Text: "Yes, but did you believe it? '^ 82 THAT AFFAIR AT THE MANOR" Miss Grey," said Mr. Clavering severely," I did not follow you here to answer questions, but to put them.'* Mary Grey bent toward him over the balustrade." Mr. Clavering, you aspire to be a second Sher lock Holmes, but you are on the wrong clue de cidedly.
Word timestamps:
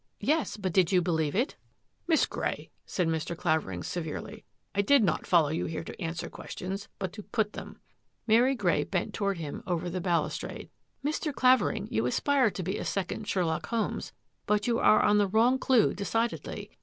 "Yes, 0.33 0.57
but 0.57 0.73
did 0.73 0.91
you 0.91 0.99
believe 0.99 1.35
it? 1.35 1.37
'^ 1.39 1.41
82 1.41 1.41
THAT 1.45 1.53
AFFAIR 1.53 1.61
AT 1.61 1.61
THE 1.61 1.91
MANOR" 1.91 2.05
Miss 2.07 2.25
Grey," 2.25 2.69
said 2.87 3.07
Mr. 3.07 3.37
Clavering 3.37 3.83
severely," 3.83 4.43
I 4.73 4.81
did 4.81 5.03
not 5.03 5.27
follow 5.27 5.49
you 5.49 5.67
here 5.67 5.83
to 5.83 6.01
answer 6.01 6.27
questions, 6.27 6.87
but 6.97 7.13
to 7.13 7.21
put 7.21 7.53
them.'* 7.53 7.77
Mary 8.25 8.55
Grey 8.55 8.83
bent 8.83 9.13
toward 9.13 9.37
him 9.37 9.61
over 9.67 9.91
the 9.91 10.01
balustrade." 10.01 10.71
Mr. 11.05 11.31
Clavering, 11.31 11.87
you 11.91 12.07
aspire 12.07 12.49
to 12.49 12.63
be 12.63 12.79
a 12.79 12.83
second 12.83 13.27
Sher 13.27 13.45
lock 13.45 13.67
Holmes, 13.67 14.11
but 14.47 14.65
you 14.65 14.79
are 14.79 15.03
on 15.03 15.19
the 15.19 15.27
wrong 15.27 15.59
clue 15.59 15.93
de 15.93 16.03
cidedly. 16.05 16.71